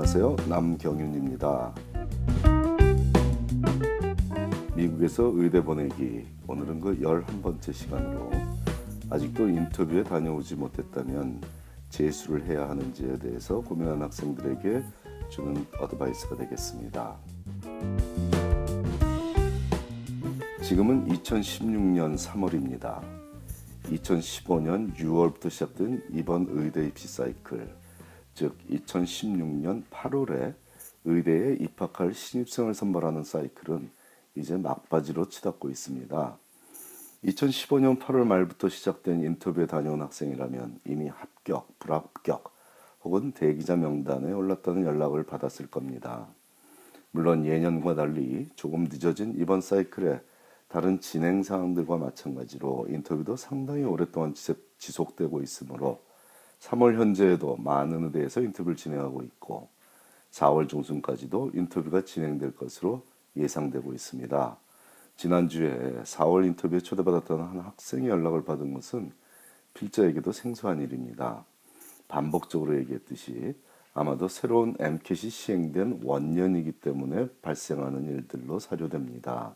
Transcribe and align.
안녕하세요. 0.00 0.36
남경윤입니다. 0.48 1.74
미국에서 4.74 5.30
의대 5.34 5.62
보내기 5.62 6.26
오늘은 6.46 6.80
그 6.80 6.98
11번째 7.00 7.70
시간으로 7.70 8.30
아직도 9.10 9.46
인터뷰에 9.46 10.02
다녀오지 10.02 10.54
못했다면 10.54 11.42
재수를 11.90 12.46
해야 12.46 12.70
하는지에 12.70 13.18
대해서 13.18 13.60
고민하는 13.60 14.00
학생들에게 14.00 14.82
주는 15.28 15.66
어드바이스가 15.78 16.34
되겠습니다. 16.34 17.16
지금은 20.62 21.08
2016년 21.08 22.16
3월입니다. 22.16 23.02
2015년 23.90 24.94
6월부터 24.94 25.50
시작된 25.50 26.04
이번 26.14 26.46
의대 26.48 26.86
입시 26.86 27.06
사이클, 27.06 27.79
즉 28.40 28.56
2016년 28.70 29.82
8월에 29.90 30.54
의대에 31.04 31.56
입학할 31.60 32.14
신입생을 32.14 32.72
선발하는 32.72 33.22
사이클은 33.22 33.90
이제 34.34 34.56
막바지로 34.56 35.28
치닫고 35.28 35.68
있습니다. 35.68 36.38
2015년 37.22 38.00
8월 38.00 38.24
말부터 38.26 38.70
시작된 38.70 39.24
인터뷰에 39.24 39.66
다녀온 39.66 40.00
학생이라면 40.00 40.80
이미 40.86 41.08
합격, 41.08 41.78
불합격 41.78 42.54
혹은 43.04 43.32
대기자 43.32 43.76
명단에 43.76 44.32
올랐다는 44.32 44.86
연락을 44.86 45.24
받았을 45.24 45.66
겁니다. 45.66 46.26
물론 47.10 47.44
예년과 47.44 47.94
달리 47.94 48.48
조금 48.54 48.84
늦어진 48.84 49.34
이번 49.36 49.60
사이클에 49.60 50.18
다른 50.68 50.98
진행 50.98 51.42
사항들과 51.42 51.98
마찬가지로 51.98 52.86
인터뷰도 52.88 53.36
상당히 53.36 53.84
오랫동안 53.84 54.32
지속되고 54.78 55.42
있으므로 55.42 56.00
3월 56.60 56.98
현재에도 56.98 57.56
많은 57.56 58.04
의대에서 58.04 58.40
인터뷰를 58.40 58.76
진행하고 58.76 59.22
있고 59.22 59.68
4월 60.30 60.68
중순까지도 60.68 61.52
인터뷰가 61.54 62.04
진행될 62.04 62.54
것으로 62.54 63.04
예상되고 63.36 63.92
있습니다. 63.92 64.56
지난주에 65.16 66.02
4월 66.04 66.46
인터뷰에 66.46 66.80
초대받았던 66.80 67.40
한 67.40 67.60
학생이 67.60 68.08
연락을 68.08 68.44
받은 68.44 68.72
것은 68.74 69.12
필자에게도 69.74 70.32
생소한 70.32 70.80
일입니다. 70.80 71.44
반복적으로 72.08 72.78
얘기했듯이 72.78 73.54
아마도 73.92 74.28
새로운 74.28 74.76
MCAT이 74.78 75.30
시행된 75.30 76.00
원년이기 76.04 76.72
때문에 76.72 77.28
발생하는 77.42 78.04
일들로 78.04 78.58
사료됩니다. 78.58 79.54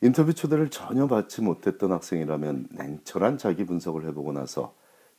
인터뷰 0.00 0.34
초대를 0.34 0.70
전혀 0.70 1.06
받지 1.06 1.40
못했던 1.40 1.92
학생이라면 1.92 2.68
냉철한 2.72 3.38
자기 3.38 3.64
분석을 3.64 4.06
해보고 4.08 4.32
나서 4.32 4.74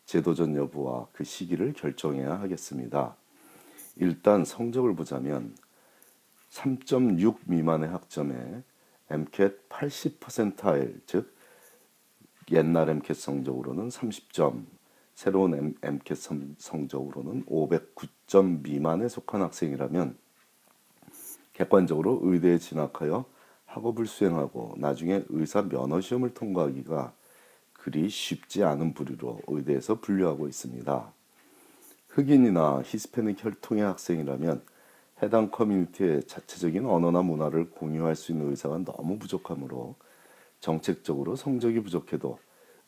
제도전 0.06 0.56
여부와 0.56 1.08
그 1.12 1.24
시기를 1.24 1.74
결정해야 1.74 2.40
하겠습니다. 2.40 3.16
일단 3.98 4.46
성적을 4.46 4.96
보자면 4.96 5.56
3.6 6.52 7.38
미만의 7.46 7.90
학점에 7.90 8.64
MCAT 9.10 9.58
80%일 9.70 11.02
즉 11.06 11.36
옛날 12.52 12.90
MCAT 12.90 13.20
성적으로는 13.20 13.90
30점, 13.90 14.66
새로운 15.16 15.76
MCAT 15.82 16.56
성적으로는 16.58 17.46
509점 17.46 18.62
미만에 18.62 19.08
속한 19.08 19.42
학생이라면 19.42 20.18
객관적으로 21.54 22.20
의대에 22.24 22.58
진학하여 22.58 23.26
학업을 23.66 24.06
수행하고 24.06 24.76
나중에 24.78 25.24
의사 25.30 25.62
면허 25.64 26.00
시험을 26.02 26.34
통과하기가 26.34 27.14
그리 27.86 28.10
쉽지 28.10 28.64
않은 28.64 28.96
부류로 28.96 29.42
의대에서 29.46 30.00
분류하고 30.00 30.48
있습니다. 30.48 31.14
흑인이나 32.10 32.82
히스패닉 32.84 33.46
혈통의 33.46 33.84
학생이라면 33.84 34.64
해당 35.22 35.52
커뮤니티의 35.52 36.24
자체적인 36.24 36.84
언어나 36.88 37.22
문화를 37.22 37.70
공유할 37.70 38.16
수 38.16 38.32
있는 38.32 38.50
의사가 38.50 38.80
너무 38.80 39.20
부족하므로 39.20 39.94
정책적으로 40.62 41.36
성적이 41.36 41.82
부족해도 41.82 42.40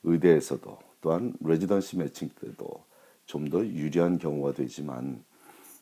의대에서도 0.02 0.80
또한 1.00 1.36
레지던시 1.42 1.98
매칭 1.98 2.30
때도 2.30 2.84
좀 3.28 3.52
더 3.52 3.64
유리한 3.64 4.18
경우가 4.18 4.54
되지만 4.54 5.24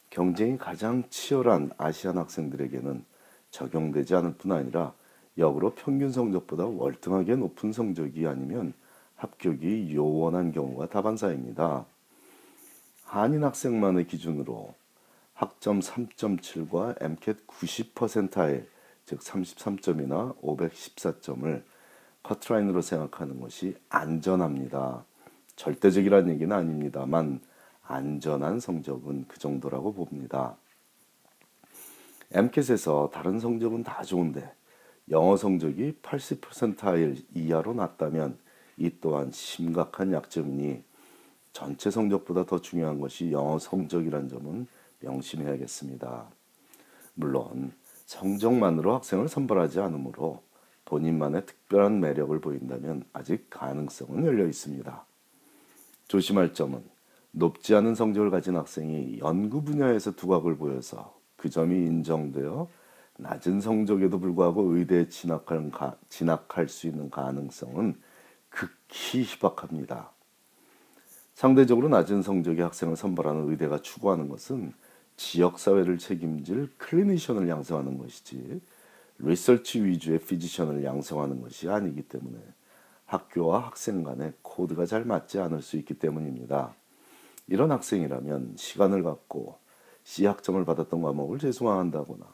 경쟁이 0.09 0.57
가장 0.57 1.05
치열한 1.09 1.71
아시안 1.77 2.17
학생들에게는 2.17 3.05
적용되지 3.49 4.13
않을 4.13 4.33
뿐 4.33 4.51
아니라 4.51 4.93
역으로 5.37 5.73
평균 5.73 6.11
성적보다 6.11 6.65
월등하게 6.65 7.37
높은 7.37 7.71
성적이 7.71 8.27
아니면 8.27 8.73
합격이 9.15 9.95
요원한 9.95 10.51
경우가 10.51 10.89
다반사입니다. 10.89 11.85
한인 13.03 13.43
학생만의 13.43 14.07
기준으로 14.07 14.73
학점 15.33 15.79
3.7과 15.79 17.01
MCAT 17.01 17.45
90%일 17.47 18.69
즉 19.05 19.19
33점이나 19.19 20.39
514점을 20.41 21.63
커트라인으로 22.23 22.81
생각하는 22.81 23.39
것이 23.39 23.75
안전합니다. 23.89 25.05
절대적이라는 25.55 26.33
얘기는 26.33 26.55
아닙니다만 26.55 27.39
안전한 27.83 28.59
성적은 28.59 29.25
그 29.27 29.37
정도라고 29.37 29.93
봅니다. 29.93 30.57
MCAT에서 32.31 33.11
다른 33.13 33.39
성적은 33.39 33.83
다 33.83 34.03
좋은데 34.03 34.51
영어 35.11 35.37
성적이 35.37 35.99
80%일 36.01 37.23
이하로 37.35 37.75
낮다면 37.75 38.39
이 38.77 38.91
또한 39.01 39.31
심각한 39.31 40.11
약점이니 40.11 40.83
전체 41.53 41.89
성적보다 41.89 42.45
더 42.45 42.59
중요한 42.59 42.99
것이 42.99 43.31
영어 43.31 43.57
성적이란 43.57 44.27
점은 44.27 44.67
명심해야겠습니다. 44.99 46.27
물론 47.13 47.71
성적만으로 48.05 48.93
학생을 48.95 49.29
선발하지 49.29 49.79
않으므로 49.79 50.43
본인만의 50.85 51.45
특별한 51.45 51.99
매력을 51.99 52.37
보인다면 52.39 53.05
아직 53.13 53.49
가능성은 53.49 54.25
열려 54.25 54.45
있습니다. 54.45 55.05
조심할 56.07 56.53
점은 56.53 56.83
높지 57.31 57.75
않은 57.75 57.95
성적을 57.95 58.29
가진 58.29 58.55
학생이 58.55 59.19
연구 59.19 59.63
분야에서 59.63 60.11
두각을 60.11 60.57
보여서 60.57 61.17
그 61.35 61.49
점이 61.49 61.75
인정되어 61.75 62.69
낮은 63.17 63.61
성적에도 63.61 64.19
불구하고 64.19 64.75
의대에 64.75 65.07
진학할 65.09 66.67
수 66.67 66.87
있는 66.87 67.09
가능성은 67.09 67.95
극히 68.55 69.23
희박합니다. 69.23 70.11
상대적으로 71.33 71.89
낮은 71.89 72.21
성적의 72.21 72.63
학생을 72.63 72.95
선발하는 72.95 73.49
의대가 73.49 73.81
추구하는 73.81 74.29
것은 74.29 74.73
지역사회를 75.17 75.97
책임질 75.97 76.73
클리니션을 76.77 77.49
양성하는 77.49 77.97
것이지 77.97 78.61
리서치 79.19 79.83
위주의 79.83 80.19
피지션을 80.19 80.83
양성하는 80.83 81.41
것이 81.41 81.69
아니기 81.69 82.03
때문에 82.03 82.37
학교와 83.05 83.65
학생 83.67 84.03
간의 84.03 84.33
코드가 84.41 84.85
잘 84.85 85.03
맞지 85.03 85.39
않을 85.39 85.61
수 85.61 85.75
있기 85.77 85.95
때문입니다. 85.95 86.73
이런 87.47 87.71
학생이라면 87.71 88.55
시간을 88.57 89.03
갖고 89.03 89.59
C학점을 90.05 90.63
받았던 90.63 91.01
과목을 91.01 91.39
재수강한다거나 91.39 92.25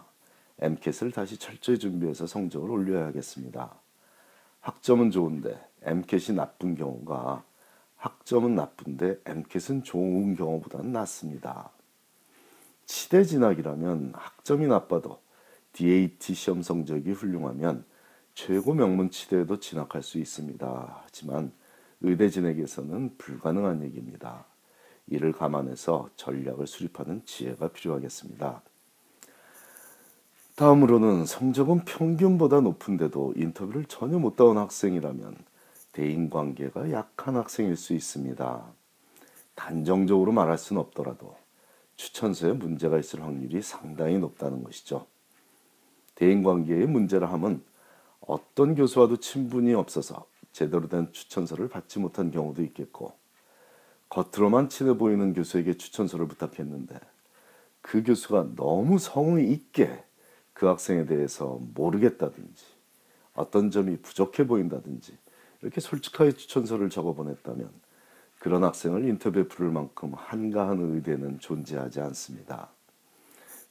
MCAT을 0.59 1.11
다시 1.11 1.37
철저히 1.37 1.79
준비해서 1.79 2.27
성적을 2.27 2.69
올려야겠습니다. 2.69 3.73
학점은 4.61 5.11
좋은데 5.11 5.59
MCAT이 5.83 6.35
나쁜 6.35 6.75
경우가 6.75 7.43
학점은 7.97 8.55
나쁜데 8.55 9.21
MCAT은 9.25 9.83
좋은 9.83 10.35
경우보다는 10.35 10.91
낫습니다. 10.91 11.71
치대 12.85 13.23
진학이라면 13.23 14.13
학점이 14.15 14.67
나빠도 14.67 15.19
DAT 15.73 16.33
시험 16.33 16.61
성적이 16.61 17.11
훌륭하면 17.11 17.85
최고 18.33 18.73
명문 18.73 19.09
치대에도 19.09 19.59
진학할 19.59 20.03
수 20.03 20.17
있습니다. 20.19 21.01
하지만 21.03 21.51
의대 22.01 22.29
진학에서는 22.29 23.17
불가능한 23.17 23.83
얘기입니다. 23.83 24.45
이를 25.07 25.31
감안해서 25.31 26.09
전략을 26.15 26.67
수립하는 26.67 27.25
지혜가 27.25 27.69
필요하겠습니다. 27.69 28.61
다음으로는 30.61 31.25
성적은 31.25 31.85
평균보다 31.85 32.61
높은데도 32.61 33.33
인터뷰를 33.35 33.85
전혀 33.85 34.19
못 34.19 34.35
따온 34.35 34.59
학생이라면 34.59 35.35
대인관계가 35.91 36.91
약한 36.91 37.35
학생일 37.35 37.75
수 37.75 37.95
있습니다. 37.95 38.63
단정적으로 39.55 40.31
말할 40.31 40.59
수는 40.59 40.79
없더라도 40.79 41.35
추천서에 41.95 42.53
문제가 42.53 42.99
있을 42.99 43.23
확률이 43.23 43.63
상당히 43.63 44.19
높다는 44.19 44.63
것이죠. 44.63 45.07
대인관계의 46.13 46.85
문제라 46.85 47.25
함은 47.25 47.63
어떤 48.19 48.75
교수와도 48.75 49.17
친분이 49.17 49.73
없어서 49.73 50.27
제대로 50.51 50.87
된 50.87 51.11
추천서를 51.11 51.69
받지 51.69 51.97
못한 51.97 52.29
경우도 52.29 52.61
있겠고 52.61 53.13
겉으로만 54.09 54.69
친해 54.69 54.95
보이는 54.95 55.33
교수에게 55.33 55.77
추천서를 55.77 56.27
부탁했는데 56.27 56.99
그 57.81 58.03
교수가 58.03 58.49
너무 58.55 58.99
성의 58.99 59.51
있게 59.51 60.03
그 60.53 60.65
학생에 60.65 61.05
대해서 61.05 61.59
모르겠다든지 61.73 62.65
어떤 63.33 63.71
점이 63.71 63.97
부족해 63.97 64.47
보인다든지 64.47 65.17
이렇게 65.61 65.81
솔직하게 65.81 66.31
추천서를 66.33 66.89
적어 66.89 67.13
보냈다면 67.13 67.69
그런 68.39 68.63
학생을 68.63 69.05
인터뷰에 69.05 69.47
부를 69.47 69.71
만큼 69.71 70.13
한가한 70.15 70.79
의대는 70.95 71.39
존재하지 71.39 72.01
않습니다. 72.01 72.69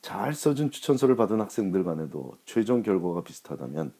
잘 0.00 0.32
써준 0.32 0.71
추천서를 0.71 1.17
받은 1.17 1.41
학생들 1.41 1.85
간에도 1.85 2.37
최종 2.44 2.83
결과가 2.83 3.23
비슷하다면 3.23 3.93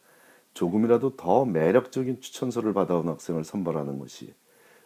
조금이라도 0.53 1.15
더 1.15 1.45
매력적인 1.45 2.21
추천서를 2.21 2.73
받아온 2.73 3.07
학생을 3.07 3.43
선발하는 3.43 3.99
것이 3.99 4.33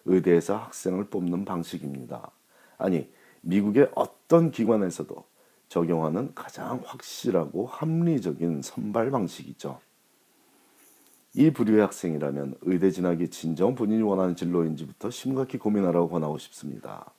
의대에서 0.06 0.57
학생을 0.57 1.06
뽑는 1.06 1.45
방식입니다. 1.45 2.31
아니, 2.77 3.12
미국의 3.41 3.91
어떤 3.95 4.51
기관에서도 4.51 5.24
적용하는 5.75 6.33
가장 6.33 6.81
확실하고 6.86 7.66
합리적인 7.66 8.62
선발 8.62 9.12
방식이죠. 9.12 9.81
이 11.33 11.51
부류의 11.51 11.81
학생이라면 11.81 12.56
의대 12.62 12.92
진학이 12.92 13.30
진정 13.30 13.75
본인이 13.75 14.01
원하는 14.01 14.38
진로인지부터 14.38 15.10
심각히 15.10 15.57
고민하라고 15.57 16.07
권하고 16.07 16.38
싶습니다. 16.38 17.12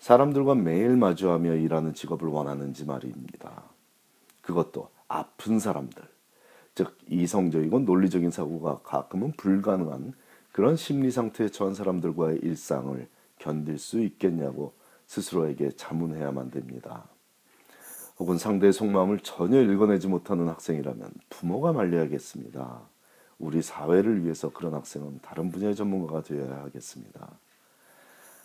사람들과 0.00 0.56
매일 0.56 0.96
마주하며 0.96 1.54
일하는 1.54 1.94
직업을 1.94 2.26
원하는지 2.26 2.84
말입니다. 2.84 3.62
그것도 4.40 4.90
아픈 5.06 5.60
사람들, 5.60 6.02
즉 6.74 6.98
이성적이고 7.08 7.78
논리적인 7.78 8.32
사고가 8.32 8.80
가끔은 8.82 9.30
불가능한 9.36 10.14
그런 10.50 10.74
심리 10.74 11.12
상태에 11.12 11.48
처한 11.48 11.74
사람들과의 11.74 12.40
일상을 12.42 13.08
견딜 13.38 13.78
수 13.78 14.02
있겠냐고 14.02 14.72
스스로에게 15.06 15.70
자문해야만 15.76 16.50
됩니다. 16.50 17.08
혹은 18.18 18.38
상대의 18.38 18.72
속마음을 18.72 19.20
전혀 19.20 19.60
읽어내지 19.60 20.08
못하는 20.08 20.48
학생이라면 20.48 21.10
부모가 21.28 21.72
말려야겠습니다. 21.72 22.80
우리 23.38 23.60
사회를 23.60 24.24
위해서 24.24 24.50
그런 24.50 24.74
학생은 24.74 25.20
다른 25.20 25.50
분야의 25.50 25.74
전문가가 25.76 26.22
되어야 26.22 26.62
하겠습니다. 26.64 27.38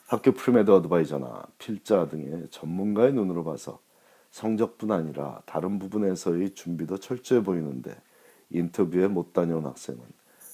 학교 0.07 0.33
pre-med 0.33 0.69
advisor나 0.69 1.45
필자 1.57 2.09
등의 2.09 2.49
전문가의 2.49 3.13
눈으로 3.13 3.45
봐서 3.45 3.79
성적뿐 4.31 4.91
아니라 4.91 5.41
다른 5.45 5.79
부분에서의 5.79 6.53
준비도 6.53 6.97
철저해 6.97 7.43
보이는데 7.43 7.95
인터뷰에 8.49 9.07
못 9.07 9.31
다녀온 9.31 9.65
학생은 9.65 10.01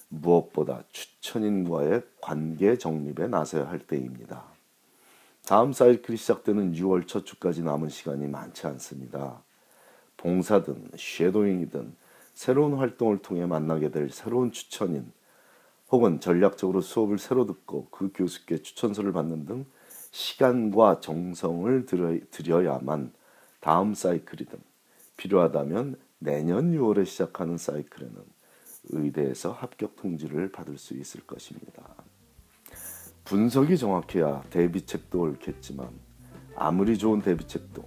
무엇보다 0.08 0.84
추천인과의 0.92 2.02
관계 2.20 2.78
정립에 2.78 3.26
나서야 3.26 3.68
할 3.68 3.80
때입니다. 3.80 4.44
다음 5.48 5.72
사이클이 5.72 6.18
시작되는 6.18 6.74
6월 6.74 7.06
첫 7.06 7.24
주까지 7.24 7.62
남은 7.62 7.88
시간이 7.88 8.26
많지 8.26 8.66
않습니다. 8.66 9.42
봉사든 10.18 10.90
쉐도잉이든 10.94 11.96
새로운 12.34 12.74
활동을 12.74 13.22
통해 13.22 13.46
만나게 13.46 13.90
될 13.90 14.10
새로운 14.10 14.52
추천인 14.52 15.10
혹은 15.90 16.20
전략적으로 16.20 16.82
수업을 16.82 17.16
새로 17.16 17.46
듣고 17.46 17.88
그 17.90 18.10
교수께 18.14 18.58
추천서를 18.58 19.12
받는 19.12 19.46
등 19.46 19.64
시간과 20.10 21.00
정성을 21.00 21.86
들여야만 22.30 23.14
다음 23.60 23.94
사이클이든 23.94 24.58
필요하다면 25.16 25.96
내년 26.18 26.72
6월에 26.72 27.06
시작하는 27.06 27.56
사이클에는 27.56 28.16
의대에서 28.90 29.52
합격 29.52 29.96
통지를 29.96 30.52
받을 30.52 30.76
수 30.76 30.92
있을 30.92 31.26
것입니다. 31.26 32.07
분석이 33.28 33.76
정확해야 33.76 34.40
대비책도 34.48 35.20
옳겠지만 35.20 35.86
아무리 36.56 36.96
좋은 36.96 37.20
대비책도 37.20 37.84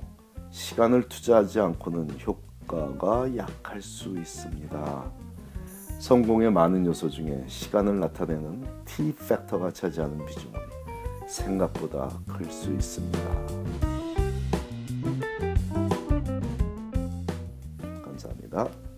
시간을 0.51 1.09
투자하지 1.09 1.59
않고는 1.61 2.09
효과가 2.19 3.35
약할 3.35 3.81
수 3.81 4.15
있습니다. 4.15 5.11
성공의 5.99 6.51
많은 6.51 6.85
요소 6.85 7.09
중에 7.09 7.43
시간을 7.47 7.99
나타내는 7.99 8.67
T 8.85 9.15
팩터가 9.15 9.71
차지하는 9.71 10.23
비중은 10.27 10.59
생각보다 11.27 12.19
클 12.27 12.45
수 12.51 12.71
있습니다. 12.71 13.19
감사합니다. 18.03 18.90